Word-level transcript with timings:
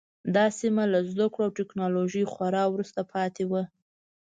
دا 0.35 0.45
سیمه 0.59 0.83
له 0.93 0.99
زده 1.11 1.27
کړو 1.33 1.43
او 1.47 1.55
ټکنالوژۍ 1.59 2.23
خورا 2.31 2.63
وروسته 2.69 3.01
پاتې 3.13 3.43
وه. 3.51 3.63